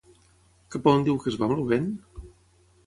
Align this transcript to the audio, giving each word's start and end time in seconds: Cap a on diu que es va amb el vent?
Cap 0.75 0.89
a 0.89 0.93
on 1.01 1.05
diu 1.09 1.21
que 1.25 1.31
es 1.33 1.39
va 1.43 1.49
amb 1.51 1.57
el 1.59 1.63
vent? 1.75 1.89